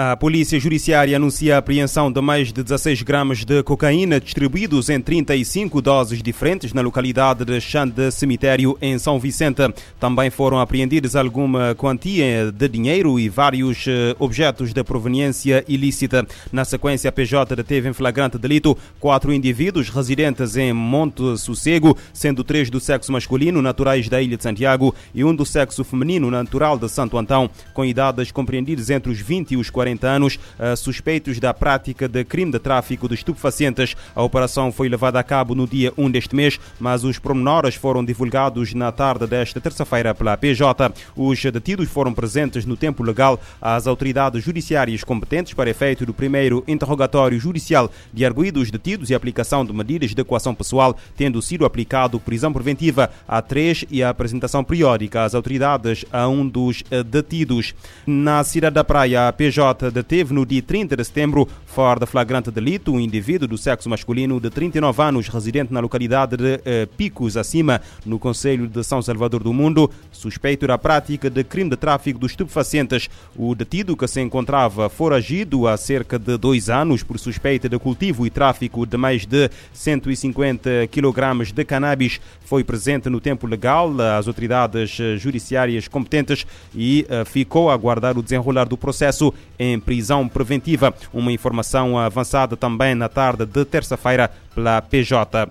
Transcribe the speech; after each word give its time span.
A 0.00 0.16
Polícia 0.16 0.60
Judiciária 0.60 1.16
anuncia 1.16 1.56
a 1.56 1.58
apreensão 1.58 2.12
de 2.12 2.20
mais 2.20 2.52
de 2.52 2.62
16 2.62 3.02
gramas 3.02 3.44
de 3.44 3.64
cocaína 3.64 4.20
distribuídos 4.20 4.88
em 4.88 5.00
35 5.00 5.82
doses 5.82 6.22
diferentes 6.22 6.72
na 6.72 6.82
localidade 6.82 7.44
de 7.44 7.60
Xande 7.60 8.12
Cemitério, 8.12 8.78
em 8.80 8.96
São 8.96 9.18
Vicente. 9.18 9.60
Também 9.98 10.30
foram 10.30 10.60
apreendidos 10.60 11.16
alguma 11.16 11.74
quantia 11.74 12.52
de 12.52 12.68
dinheiro 12.68 13.18
e 13.18 13.28
vários 13.28 13.86
eh, 13.88 14.14
objetos 14.20 14.72
de 14.72 14.84
proveniência 14.84 15.64
ilícita. 15.66 16.24
Na 16.52 16.64
sequência, 16.64 17.08
a 17.08 17.12
PJ 17.12 17.56
deteve 17.56 17.88
em 17.88 17.92
flagrante 17.92 18.38
delito 18.38 18.78
quatro 19.00 19.32
indivíduos 19.32 19.88
residentes 19.88 20.56
em 20.56 20.72
Monte 20.72 21.36
Sossego, 21.38 21.98
sendo 22.12 22.44
três 22.44 22.70
do 22.70 22.78
sexo 22.78 23.10
masculino, 23.10 23.60
naturais 23.60 24.08
da 24.08 24.22
Ilha 24.22 24.36
de 24.36 24.44
Santiago, 24.44 24.94
e 25.12 25.24
um 25.24 25.34
do 25.34 25.44
sexo 25.44 25.82
feminino, 25.82 26.30
natural 26.30 26.78
de 26.78 26.88
Santo 26.88 27.18
Antão, 27.18 27.50
com 27.74 27.84
idades 27.84 28.30
compreendidas 28.30 28.90
entre 28.90 29.10
os 29.10 29.18
20 29.18 29.54
e 29.54 29.56
os 29.56 29.68
40 29.68 29.87
40 29.88 30.06
anos, 30.06 30.38
eh, 30.58 30.76
suspeitos 30.76 31.40
da 31.40 31.54
prática 31.54 32.08
de 32.08 32.24
crime 32.24 32.52
de 32.52 32.58
tráfico 32.58 33.08
de 33.08 33.14
estupefacientes. 33.14 33.96
A 34.14 34.22
operação 34.22 34.70
foi 34.70 34.88
levada 34.88 35.18
a 35.18 35.22
cabo 35.22 35.54
no 35.54 35.66
dia 35.66 35.92
1 35.96 36.10
deste 36.10 36.36
mês, 36.36 36.60
mas 36.78 37.04
os 37.04 37.18
pormenores 37.18 37.74
foram 37.74 38.04
divulgados 38.04 38.74
na 38.74 38.92
tarde 38.92 39.26
desta 39.26 39.60
terça-feira 39.60 40.14
pela 40.14 40.36
PJ. 40.36 40.92
Os 41.16 41.42
detidos 41.42 41.88
foram 41.88 42.12
presentes 42.12 42.66
no 42.66 42.76
tempo 42.76 43.02
legal 43.02 43.40
às 43.60 43.86
autoridades 43.86 44.44
judiciárias 44.44 45.02
competentes 45.02 45.54
para 45.54 45.70
efeito 45.70 46.04
do 46.04 46.12
primeiro 46.12 46.62
interrogatório 46.68 47.38
judicial 47.38 47.90
de 48.12 48.24
arguídos 48.24 48.70
detidos 48.70 49.10
e 49.10 49.14
aplicação 49.14 49.64
de 49.64 49.72
medidas 49.72 50.14
de 50.14 50.20
equação 50.20 50.54
pessoal, 50.54 50.96
tendo 51.16 51.40
sido 51.40 51.64
aplicado 51.64 52.20
prisão 52.20 52.52
preventiva 52.52 53.10
a 53.26 53.40
três 53.40 53.84
e 53.90 54.02
a 54.02 54.10
apresentação 54.10 54.62
periódica 54.62 55.24
às 55.24 55.34
autoridades 55.34 56.04
a 56.12 56.28
um 56.28 56.46
dos 56.46 56.82
eh, 56.90 57.02
detidos. 57.02 57.74
Na 58.06 58.44
cidade 58.44 58.74
da 58.74 58.84
Praia, 58.84 59.28
a 59.28 59.32
PJ 59.32 59.77
deteve 59.86 60.34
no 60.34 60.44
dia 60.44 60.62
30 60.62 60.96
de 60.96 61.04
setembro, 61.04 61.48
fora 61.66 62.00
de 62.00 62.06
flagrante 62.06 62.50
delito, 62.50 62.92
um 62.92 63.00
indivíduo 63.00 63.46
do 63.46 63.56
sexo 63.56 63.88
masculino 63.88 64.40
de 64.40 64.50
39 64.50 65.02
anos, 65.02 65.28
residente 65.28 65.72
na 65.72 65.80
localidade 65.80 66.36
de 66.36 66.60
eh, 66.64 66.86
Picos 66.96 67.36
Acima, 67.36 67.80
no 68.04 68.18
Conselho 68.18 68.66
de 68.66 68.82
São 68.82 69.00
Salvador 69.00 69.42
do 69.42 69.52
Mundo, 69.52 69.90
suspeito 70.10 70.66
da 70.66 70.76
prática 70.76 71.30
de 71.30 71.44
crime 71.44 71.70
de 71.70 71.76
tráfico 71.76 72.18
de 72.18 72.26
estupefacientes. 72.26 73.08
O 73.36 73.54
detido, 73.54 73.96
que 73.96 74.08
se 74.08 74.20
encontrava 74.20 74.88
foragido 74.88 75.66
há 75.66 75.76
cerca 75.76 76.18
de 76.18 76.36
dois 76.36 76.68
anos 76.68 77.02
por 77.02 77.18
suspeita 77.18 77.68
de 77.68 77.78
cultivo 77.78 78.26
e 78.26 78.30
tráfico 78.30 78.84
de 78.84 78.96
mais 78.96 79.24
de 79.24 79.50
150 79.72 80.88
kg 80.90 81.52
de 81.54 81.64
cannabis, 81.64 82.20
foi 82.44 82.64
presente 82.64 83.08
no 83.08 83.20
tempo 83.20 83.46
legal 83.46 83.92
às 84.00 84.26
autoridades 84.26 84.98
eh, 85.00 85.16
judiciárias 85.16 85.86
competentes 85.86 86.46
e 86.74 87.06
eh, 87.08 87.24
ficou 87.24 87.70
a 87.70 87.74
aguardar 87.74 88.18
o 88.18 88.22
desenrolar 88.22 88.66
do 88.66 88.76
processo 88.76 89.32
em 89.58 89.78
prisão 89.78 90.28
preventiva. 90.28 90.94
Uma 91.12 91.32
informação 91.32 91.98
avançada 91.98 92.56
também 92.56 92.94
na 92.94 93.08
tarde 93.08 93.44
de 93.44 93.64
terça-feira 93.64 94.30
pela 94.54 94.80
PJ. 94.82 95.48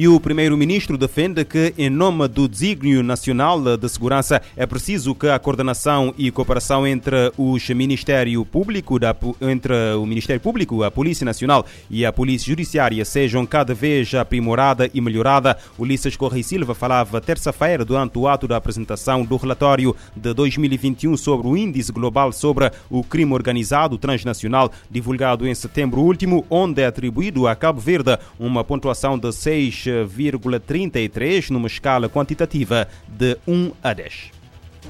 E 0.00 0.08
o 0.08 0.18
primeiro-ministro 0.18 0.96
defende 0.96 1.44
que, 1.44 1.74
em 1.76 1.90
nome 1.90 2.26
do 2.26 2.48
desígnio 2.48 3.02
nacional 3.02 3.76
de 3.76 3.86
segurança, 3.86 4.40
é 4.56 4.64
preciso 4.64 5.14
que 5.14 5.28
a 5.28 5.38
coordenação 5.38 6.14
e 6.16 6.30
cooperação 6.30 6.86
entre 6.86 7.30
os 7.36 7.68
Ministério 7.68 8.42
Público, 8.46 8.98
entre 9.42 9.74
o 9.98 10.06
Ministério 10.06 10.40
Público, 10.40 10.82
a 10.82 10.90
Polícia 10.90 11.22
Nacional 11.22 11.66
e 11.90 12.06
a 12.06 12.12
Polícia 12.14 12.48
Judiciária 12.48 13.04
sejam 13.04 13.44
cada 13.44 13.74
vez 13.74 14.14
aprimorada 14.14 14.88
e 14.94 15.02
melhorada. 15.02 15.58
Ulisses 15.78 16.16
Correia 16.16 16.44
Silva 16.44 16.74
falava 16.74 17.20
terça-feira 17.20 17.84
durante 17.84 18.18
o 18.18 18.26
ato 18.26 18.48
da 18.48 18.56
apresentação 18.56 19.22
do 19.22 19.36
relatório 19.36 19.94
de 20.16 20.32
2021 20.32 21.14
sobre 21.18 21.46
o 21.46 21.54
Índice 21.54 21.92
Global 21.92 22.32
sobre 22.32 22.70
o 22.88 23.04
Crime 23.04 23.34
Organizado 23.34 23.98
Transnacional, 23.98 24.72
divulgado 24.90 25.46
em 25.46 25.54
setembro 25.54 26.00
último, 26.00 26.46
onde 26.48 26.80
é 26.80 26.86
atribuído 26.86 27.46
a 27.46 27.54
Cabo 27.54 27.80
Verde 27.80 28.18
uma 28.38 28.64
pontuação 28.64 29.18
de 29.18 29.30
6 29.30 29.89
6,33 29.90 31.50
numa 31.50 31.66
escala 31.66 32.08
quantitativa 32.08 32.88
de 33.08 33.36
1 33.46 33.72
a 33.82 33.92
10. 33.92 34.30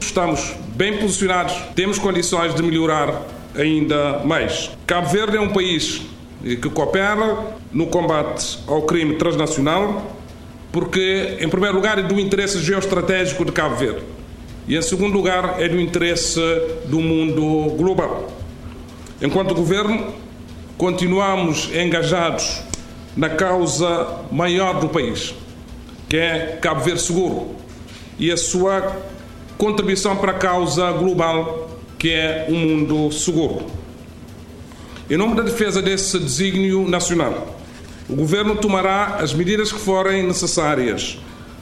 Estamos 0.00 0.54
bem 0.74 0.98
posicionados, 0.98 1.54
temos 1.74 1.98
condições 1.98 2.54
de 2.54 2.62
melhorar 2.62 3.22
ainda 3.54 4.20
mais. 4.24 4.70
Cabo 4.86 5.08
Verde 5.08 5.36
é 5.36 5.40
um 5.40 5.52
país 5.52 6.02
que 6.42 6.70
coopera 6.70 7.56
no 7.72 7.86
combate 7.86 8.58
ao 8.66 8.82
crime 8.82 9.16
transnacional, 9.16 10.16
porque, 10.72 11.36
em 11.40 11.48
primeiro 11.48 11.76
lugar, 11.76 11.98
é 11.98 12.02
do 12.02 12.18
interesse 12.18 12.60
geoestratégico 12.60 13.44
de 13.44 13.52
Cabo 13.52 13.76
Verde 13.76 14.02
e, 14.66 14.76
em 14.76 14.82
segundo 14.82 15.14
lugar, 15.14 15.60
é 15.60 15.68
do 15.68 15.80
interesse 15.80 16.40
do 16.86 17.00
mundo 17.00 17.74
global. 17.76 18.30
Enquanto 19.20 19.54
governo, 19.54 20.14
continuamos 20.78 21.68
engajados 21.74 22.62
na 23.16 23.28
causa 23.28 24.24
maior 24.30 24.80
do 24.80 24.88
país, 24.88 25.34
que 26.08 26.16
é 26.16 26.58
Cabo 26.60 26.80
Verde 26.80 27.02
Seguro, 27.02 27.56
e 28.18 28.30
a 28.30 28.36
sua 28.36 28.96
contribuição 29.56 30.16
para 30.16 30.32
a 30.32 30.34
causa 30.34 30.90
global, 30.92 31.70
que 31.98 32.10
é 32.10 32.46
o 32.48 32.54
mundo 32.54 33.12
seguro. 33.12 33.66
Em 35.08 35.16
nome 35.16 35.34
da 35.34 35.42
defesa 35.42 35.82
desse 35.82 36.18
desígnio 36.18 36.88
nacional, 36.88 37.58
o 38.08 38.14
Governo 38.14 38.56
tomará 38.56 39.16
as 39.20 39.32
medidas 39.32 39.72
que 39.72 39.78
forem 39.78 40.22
necessárias 40.22 41.18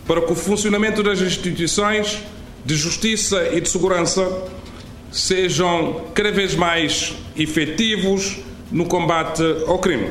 para 0.07 0.21
que 0.23 0.33
o 0.33 0.35
funcionamento 0.35 1.03
das 1.03 1.21
instituições 1.21 2.23
de 2.65 2.75
justiça 2.75 3.49
e 3.53 3.61
de 3.61 3.69
segurança 3.69 4.45
sejam 5.11 6.05
cada 6.15 6.31
vez 6.31 6.55
mais 6.55 7.15
efetivos 7.37 8.39
no 8.71 8.87
combate 8.87 9.43
ao 9.67 9.79
crime. 9.79 10.11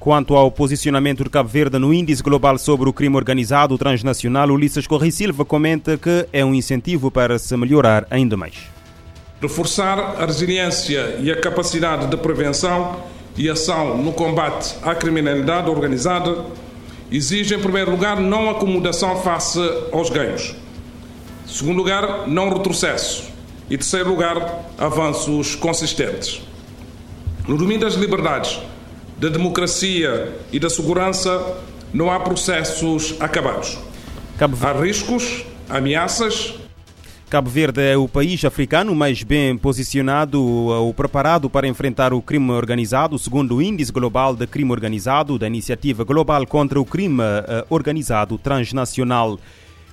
Quanto 0.00 0.36
ao 0.36 0.48
posicionamento 0.48 1.24
de 1.24 1.30
Cabo 1.30 1.48
Verde 1.48 1.76
no 1.76 1.92
Índice 1.92 2.22
Global 2.22 2.56
sobre 2.56 2.88
o 2.88 2.92
Crime 2.92 3.16
Organizado 3.16 3.76
Transnacional, 3.76 4.48
Ulisses 4.48 4.86
Correia 4.86 5.10
Silva 5.10 5.44
comenta 5.44 5.98
que 5.98 6.24
é 6.32 6.44
um 6.44 6.54
incentivo 6.54 7.10
para 7.10 7.36
se 7.36 7.56
melhorar 7.56 8.06
ainda 8.08 8.36
mais. 8.36 8.54
Reforçar 9.42 9.98
a 9.98 10.24
resiliência 10.24 11.16
e 11.20 11.32
a 11.32 11.40
capacidade 11.40 12.06
de 12.06 12.16
prevenção 12.16 12.96
e 13.36 13.50
ação 13.50 13.98
no 13.98 14.12
combate 14.12 14.76
à 14.82 14.94
criminalidade 14.94 15.68
organizada 15.68 16.44
exige, 17.10 17.56
em 17.56 17.60
primeiro 17.60 17.90
lugar, 17.90 18.20
não 18.20 18.48
acomodação 18.48 19.20
face 19.20 19.58
aos 19.92 20.10
ganhos. 20.10 20.54
Em 21.44 21.52
segundo 21.52 21.76
lugar, 21.76 22.28
não 22.28 22.50
retrocesso. 22.50 23.32
E, 23.68 23.74
em 23.74 23.78
terceiro 23.78 24.10
lugar, 24.10 24.64
avanços 24.78 25.56
consistentes. 25.56 26.40
No 27.48 27.56
domínio 27.56 27.80
das 27.80 27.94
liberdades, 27.94 28.60
da 29.18 29.28
democracia 29.28 30.32
e 30.52 30.58
da 30.58 30.70
segurança, 30.70 31.58
não 31.92 32.10
há 32.10 32.20
processos 32.20 33.16
acabados. 33.20 33.76
Há 34.40 34.72
riscos, 34.80 35.44
ameaças. 35.68 36.54
Cabo 37.28 37.50
Verde 37.50 37.82
é 37.82 37.96
o 37.96 38.08
país 38.08 38.42
africano 38.44 38.94
mais 38.94 39.22
bem 39.22 39.58
posicionado 39.58 40.42
ou 40.42 40.94
preparado 40.94 41.50
para 41.50 41.66
enfrentar 41.66 42.14
o 42.14 42.22
crime 42.22 42.52
organizado, 42.52 43.18
segundo 43.18 43.56
o 43.56 43.62
Índice 43.62 43.92
Global 43.92 44.34
de 44.34 44.46
Crime 44.46 44.70
Organizado 44.70 45.38
da 45.38 45.46
Iniciativa 45.46 46.04
Global 46.04 46.46
contra 46.46 46.80
o 46.80 46.86
Crime 46.86 47.22
eh, 47.22 47.66
Organizado 47.68 48.38
Transnacional. 48.38 49.38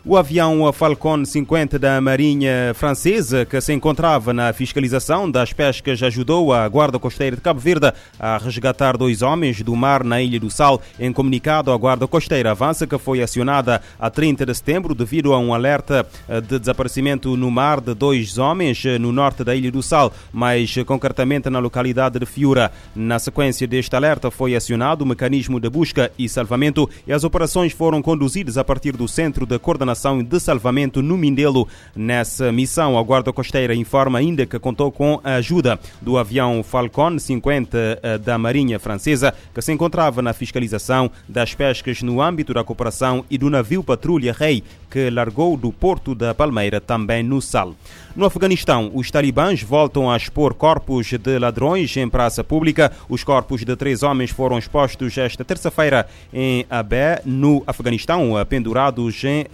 O 0.07 0.16
avião 0.16 0.71
Falcon 0.71 1.25
50 1.25 1.79
da 1.79 1.99
Marinha 1.99 2.75
Francesa, 2.75 3.43
que 3.43 3.59
se 3.59 3.73
encontrava 3.73 4.31
na 4.31 4.53
fiscalização 4.53 5.31
das 5.31 5.52
pescas, 5.52 6.03
ajudou 6.03 6.53
a 6.53 6.69
Guarda 6.69 6.99
Costeira 6.99 7.35
de 7.35 7.41
Cabo 7.41 7.59
Verde 7.59 7.91
a 8.19 8.37
resgatar 8.37 8.97
dois 8.97 9.23
homens 9.23 9.63
do 9.63 9.75
mar 9.75 10.03
na 10.03 10.22
Ilha 10.22 10.40
do 10.40 10.52
Sal. 10.52 10.79
Em 10.99 11.11
comunicado, 11.11 11.72
a 11.72 11.78
Guarda 11.78 12.07
Costeira 12.07 12.52
avança 12.52 12.85
que 12.85 12.99
foi 12.99 13.23
acionada 13.23 13.81
a 13.99 14.07
30 14.11 14.46
de 14.46 14.53
setembro 14.53 14.93
devido 14.93 15.34
a 15.34 15.40
um 15.40 15.55
alerta 15.55 16.05
de 16.47 16.59
desaparecimento 16.59 17.35
no 17.35 17.49
mar 17.49 17.81
de 17.81 17.96
dois 17.96 18.37
homens 18.37 18.84
no 19.01 19.11
norte 19.11 19.43
da 19.43 19.55
Ilha 19.55 19.72
do 19.72 19.81
Sal, 19.81 20.13
mais 20.31 20.75
concretamente 20.85 21.49
na 21.49 21.58
localidade 21.58 22.19
de 22.19 22.28
Fiura. 22.28 22.72
Na 22.96 23.17
sequência 23.17 23.66
deste 23.66 23.96
alerta, 23.96 24.29
foi 24.29 24.55
acionado 24.55 25.03
o 25.03 25.08
mecanismo 25.08 25.59
de 25.59 25.67
busca 25.67 26.11
e 26.16 26.29
salvamento 26.29 26.87
e 27.08 27.11
as 27.11 27.23
operações 27.23 27.72
foram 27.73 28.03
conduzidas 28.03 28.55
a 28.55 28.63
partir 28.63 28.91
do 28.96 29.08
Centro 29.08 29.47
de 29.47 29.58
Coordenação 29.58 29.95
de 30.24 30.40
salvamento 30.40 31.02
no 31.02 31.18
Mindelo. 31.18 31.68
Nessa 31.96 32.52
missão, 32.52 32.97
a 32.97 33.03
Guarda 33.03 33.34
Costeira 33.34 33.74
informa 33.74 34.20
ainda 34.20 34.46
que 34.46 34.59
contou 34.59 34.92
com 34.92 35.20
a 35.24 35.36
ajuda 35.36 35.80
do 36.02 36.18
avião 36.18 36.62
Falcon 36.64 37.18
50 37.18 38.00
eh, 38.03 38.18
da 38.18 38.38
Marinha 38.38 38.78
Francesa, 38.78 39.34
que 39.53 39.62
se 39.62 39.72
encontrava 39.72 40.22
na 40.22 40.34
fiscalização 40.34 41.09
das 41.28 41.53
pescas 41.53 42.02
no 42.02 42.22
âmbito 42.22 42.53
da 42.53 42.64
cooperação 42.64 43.26
e 43.30 43.38
do 43.38 43.50
navio 43.50 43.84
Patrulha 43.84 44.34
Rei, 44.34 44.64
que 44.92 45.09
largou 45.09 45.58
do 45.58 45.72
Porto 45.72 46.14
da 46.14 46.34
Palmeira, 46.34 46.80
também 46.80 47.24
no 47.24 47.42
Sal. 47.42 47.76
No 48.16 48.26
Afeganistão, 48.26 48.92
os 48.94 49.12
talibãs 49.12 49.62
voltam 49.62 50.09
a 50.09 50.16
expor 50.16 50.53
corpos 50.53 51.08
de 51.08 51.38
ladrões 51.38 51.97
em 51.97 52.08
praça 52.08 52.44
pública. 52.44 52.92
Os 53.09 53.24
corpos 53.24 53.66
de 53.66 53.76
três 53.76 54.03
homens 54.03 54.32
foram 54.32 54.58
expostos 54.58 55.18
esta 55.18 55.44
terça-feira 55.44 56.08
em 56.34 56.66
Abé, 56.70 57.22
no 57.26 57.62
Afeganistão, 57.68 58.32
pendurados 58.47 59.22
em 59.24 59.42
uh, 59.42 59.46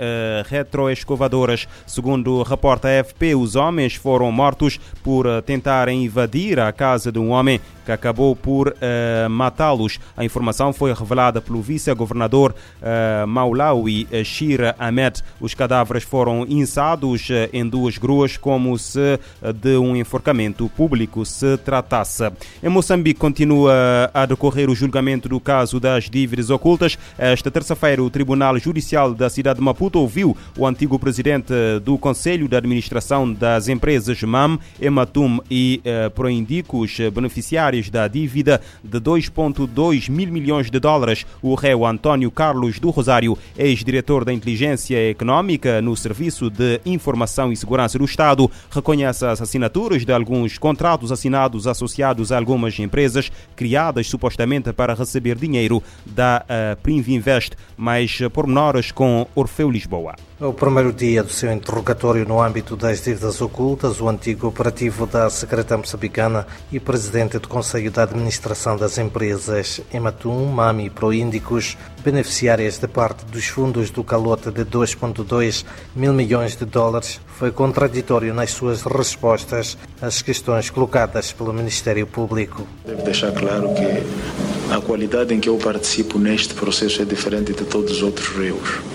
retroescovadoras. 0.45 1.67
Segundo 1.85 2.35
o 2.35 2.43
repórter 2.43 2.99
AFP, 2.99 3.35
os 3.35 3.55
homens 3.55 3.95
foram 3.95 4.31
mortos 4.31 4.79
por 5.03 5.25
tentarem 5.43 6.05
invadir 6.05 6.59
a 6.59 6.71
casa 6.71 7.11
de 7.11 7.19
um 7.19 7.29
homem 7.29 7.59
que 7.85 7.91
acabou 7.91 8.35
por 8.35 8.69
uh, 8.69 9.29
matá-los. 9.29 9.99
A 10.15 10.23
informação 10.23 10.71
foi 10.71 10.93
revelada 10.93 11.41
pelo 11.41 11.61
vice-governador 11.61 12.53
uh, 12.81 13.27
Maulawi 13.27 14.07
Shira 14.23 14.75
Ahmed. 14.77 15.23
Os 15.39 15.53
cadáveres 15.53 16.03
foram 16.03 16.45
inçados 16.47 17.27
em 17.51 17.67
duas 17.67 17.97
gruas 17.97 18.37
como 18.37 18.77
se 18.77 19.19
de 19.55 19.77
um 19.77 19.95
enforcamento 19.95 20.69
público 20.69 21.25
se 21.25 21.57
tratasse. 21.57 22.31
Em 22.61 22.69
Moçambique 22.69 23.19
continua 23.19 23.73
a 24.13 24.25
decorrer 24.25 24.69
o 24.69 24.75
julgamento 24.75 25.27
do 25.27 25.39
caso 25.39 25.79
das 25.79 26.09
dívidas 26.09 26.49
ocultas. 26.49 26.97
Esta 27.17 27.49
terça-feira, 27.49 28.03
o 28.03 28.09
Tribunal 28.09 28.57
Judicial 28.59 29.13
da 29.13 29.29
cidade 29.29 29.59
de 29.59 29.65
Maputo 29.65 29.99
ouviu 29.99 30.20
o 30.23 30.65
antigo 30.65 30.97
presidente 30.99 31.53
do 31.83 31.97
Conselho 31.97 32.47
de 32.47 32.55
Administração 32.55 33.31
das 33.31 33.67
Empresas 33.67 34.21
MAM, 34.23 34.59
Ematum 34.79 35.39
e 35.49 35.81
Proindicos, 36.15 36.97
beneficiários 37.13 37.89
da 37.89 38.07
dívida 38.07 38.61
de 38.83 38.99
2,2 38.99 40.09
mil 40.09 40.31
milhões 40.31 40.69
de 40.69 40.79
dólares. 40.79 41.25
O 41.41 41.55
réu 41.55 41.85
António 41.85 42.31
Carlos 42.31 42.79
do 42.79 42.89
Rosário, 42.89 43.37
ex-diretor 43.57 44.25
da 44.25 44.33
Inteligência 44.33 45.09
Econômica 45.09 45.81
no 45.81 45.95
Serviço 45.95 46.49
de 46.49 46.81
Informação 46.85 47.51
e 47.51 47.57
Segurança 47.57 47.97
do 47.97 48.05
Estado, 48.05 48.49
reconhece 48.69 49.25
as 49.25 49.41
assinaturas 49.41 50.05
de 50.05 50.13
alguns 50.13 50.57
contratos 50.57 51.11
assinados 51.11 51.67
associados 51.67 52.31
a 52.31 52.37
algumas 52.37 52.77
empresas 52.79 53.31
criadas 53.55 54.07
supostamente 54.07 54.73
para 54.73 54.93
receber 54.93 55.35
dinheiro 55.35 55.81
da 56.05 56.43
uh, 56.43 56.81
Privinvest, 56.81 57.53
mais 57.77 58.19
pormenores 58.33 58.91
com 58.91 59.27
Orfeu 59.35 59.69
Lisboa. 59.69 60.10
No 60.39 60.53
primeiro 60.53 60.91
dia 60.91 61.21
do 61.21 61.31
seu 61.31 61.51
interrogatório 61.53 62.27
no 62.27 62.41
âmbito 62.41 62.75
das 62.75 63.03
dívidas 63.03 63.39
ocultas, 63.41 64.01
o 64.01 64.09
antigo 64.09 64.47
operativo 64.47 65.05
da 65.05 65.29
Secretaria 65.29 65.77
Moçambicana 65.77 66.47
e 66.71 66.79
presidente 66.79 67.37
do 67.37 67.47
Conselho 67.47 67.91
de 67.91 67.99
Administração 67.99 68.75
das 68.75 68.97
Empresas 68.97 69.81
Ematum, 69.93 70.45
Mami 70.47 70.87
e 70.87 70.89
Proíndicos, 70.89 71.77
beneficiárias 72.03 72.79
de 72.79 72.87
parte 72.87 73.23
dos 73.25 73.45
fundos 73.47 73.91
do 73.91 74.03
calote 74.03 74.49
de 74.49 74.65
2,2 74.65 75.63
mil 75.95 76.11
milhões 76.11 76.55
de 76.55 76.65
dólares, 76.65 77.21
foi 77.27 77.51
contraditório 77.51 78.33
nas 78.33 78.49
suas 78.49 78.81
respostas 78.81 79.77
às 80.01 80.23
questões 80.23 80.71
colocadas 80.71 81.31
pelo 81.31 81.53
Ministério 81.53 82.07
Público. 82.07 82.65
Devo 82.83 83.03
deixar 83.03 83.31
claro 83.31 83.69
que 83.75 84.73
a 84.73 84.81
qualidade 84.81 85.35
em 85.35 85.39
que 85.39 85.49
eu 85.49 85.57
participo 85.57 86.17
neste 86.17 86.55
processo 86.55 87.01
é 87.01 87.05
diferente 87.05 87.53
de 87.53 87.63
todos 87.63 87.91
os 87.91 88.01
outros 88.01 88.29
réus 88.29 88.90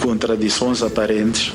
contradições 0.00 0.82
aparentes 0.82 1.52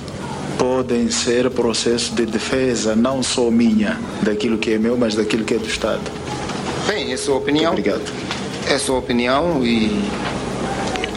podem 0.58 1.12
ser 1.12 1.50
processo 1.50 2.14
de 2.16 2.26
defesa, 2.26 2.96
não 2.96 3.22
só 3.22 3.52
minha, 3.52 4.00
daquilo 4.22 4.58
que 4.58 4.72
é 4.72 4.78
meu, 4.78 4.98
mas 4.98 5.16
daquilo 5.16 5.44
que 5.44 5.56
é 5.56 5.58
do 5.58 5.68
Estado. 5.68 6.02
Bem, 6.88 7.12
é 7.12 7.18
sua 7.18 7.36
opinião. 7.38 7.74
Muito 7.74 7.90
obrigado. 7.90 8.14
É 8.68 8.76
a 8.76 8.80
sua 8.80 8.98
opinião 8.98 9.66
e 9.66 9.92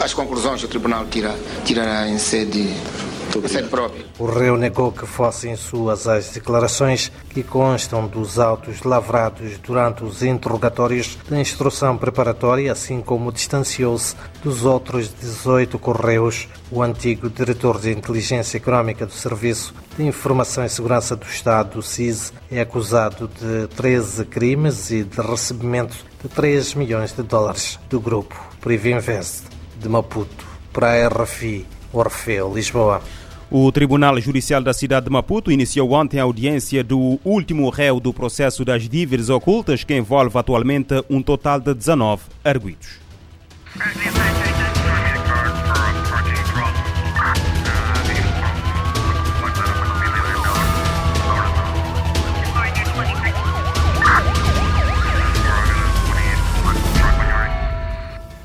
as 0.01 0.13
conclusões 0.13 0.63
o 0.63 0.67
Tribunal 0.67 1.05
tira, 1.09 1.35
tirará 1.65 2.07
em 2.07 2.17
sede 2.17 2.69
o 4.17 4.25
réu 4.25 4.57
negou 4.57 4.91
que 4.91 5.05
fossem 5.05 5.55
suas 5.55 6.07
as 6.07 6.29
declarações 6.29 7.11
que 7.29 7.43
constam 7.43 8.07
dos 8.07 8.39
autos 8.39 8.81
lavrados 8.81 9.57
durante 9.59 10.03
os 10.03 10.23
interrogatórios 10.23 11.17
de 11.29 11.39
instrução 11.39 11.95
preparatória, 11.95 12.71
assim 12.71 13.01
como 13.01 13.31
distanciou-se 13.31 14.15
dos 14.41 14.65
outros 14.65 15.13
18 15.13 15.77
correios. 15.77 16.47
O 16.71 16.81
antigo 16.81 17.29
diretor 17.29 17.79
de 17.79 17.91
Inteligência 17.91 18.57
Econômica 18.57 19.05
do 19.05 19.13
Serviço 19.13 19.73
de 19.95 20.03
Informação 20.03 20.65
e 20.65 20.69
Segurança 20.69 21.15
do 21.15 21.25
Estado, 21.25 21.81
SIS, 21.81 22.33
é 22.51 22.61
acusado 22.61 23.29
de 23.39 23.67
13 23.75 24.25
crimes 24.25 24.89
e 24.89 25.03
de 25.03 25.21
recebimento 25.21 25.95
de 26.21 26.29
3 26.29 26.73
milhões 26.73 27.13
de 27.13 27.21
dólares 27.21 27.79
do 27.89 27.99
grupo 27.99 28.35
Privinvest 28.59 29.43
de 29.79 29.87
Maputo 29.87 30.45
para 30.73 31.05
a 31.05 31.07
RFI. 31.07 31.78
Orfeu, 31.91 32.53
Lisboa. 32.53 33.01
O 33.51 33.71
Tribunal 33.71 34.19
Judicial 34.21 34.61
da 34.61 34.73
cidade 34.73 35.07
de 35.07 35.11
Maputo 35.11 35.51
iniciou 35.51 35.91
ontem 35.91 36.19
a 36.19 36.23
audiência 36.23 36.83
do 36.83 37.19
último 37.25 37.67
réu 37.69 37.99
do 37.99 38.13
processo 38.13 38.63
das 38.63 38.87
dívidas 38.87 39.29
ocultas, 39.29 39.83
que 39.83 39.95
envolve 39.95 40.37
atualmente 40.37 41.03
um 41.09 41.21
total 41.21 41.59
de 41.59 41.73
19 41.73 42.21
arguidos. 42.43 42.99